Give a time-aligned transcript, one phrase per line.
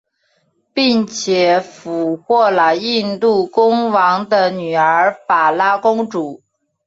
[0.73, 6.41] 并且俘获了印度公王的女儿法拉公主。